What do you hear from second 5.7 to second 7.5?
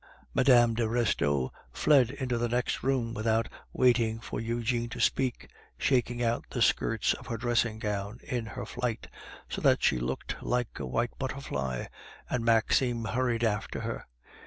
shaking out the skirts of her